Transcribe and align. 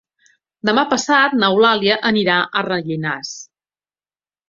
Demà 0.69 0.83
passat 0.93 1.35
n'Eulàlia 1.43 1.99
anirà 2.11 2.41
a 2.63 2.67
Rellinars. 2.71 3.35